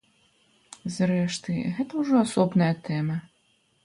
[0.95, 3.19] Зрэшты, гэта ўжо асобная тэма.